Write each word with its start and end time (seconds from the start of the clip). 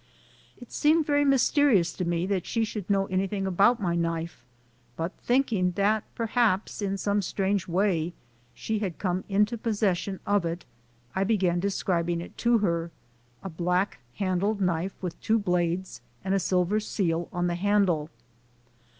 It 0.57 0.71
seemed 0.71 1.05
very 1.05 1.23
mysterious 1.23 1.93
to 1.93 2.03
me 2.05 2.25
that 2.25 2.47
she 2.47 2.63
should 2.65 2.89
know 2.89 3.05
anything 3.05 3.45
about 3.45 3.79
my 3.79 3.93
knife, 3.93 4.41
but 4.97 5.11
thinking 5.21 5.73
that 5.73 6.03
perhaps 6.15 6.81
in 6.81 6.97
some 6.97 7.21
strange 7.21 7.67
way 7.67 8.13
she 8.55 8.79
had 8.79 8.97
come 8.97 9.23
into 9.29 9.59
possession 9.59 10.19
of 10.25 10.43
it, 10.43 10.65
I 11.13 11.23
began 11.23 11.59
describing 11.59 12.19
it 12.19 12.35
to 12.39 12.57
her: 12.65 12.89
a 13.43 13.49
black 13.51 13.99
handled 14.15 14.59
knife 14.59 14.95
with 15.03 15.21
two 15.21 15.37
blades 15.37 16.01
and 16.23 16.33
a 16.33 16.39
silver 16.39 16.79
seal 16.79 17.29
on 17.31 17.45
the 17.45 17.53
handle. 17.53 18.09